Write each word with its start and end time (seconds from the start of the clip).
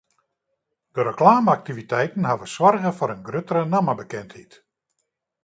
De 0.93 1.01
reklame-aktiviteiten 1.09 2.27
hawwe 2.29 2.47
soarge 2.55 2.93
foar 2.97 3.13
in 3.15 3.23
gruttere 3.29 3.63
nammebekendheid. 3.75 4.51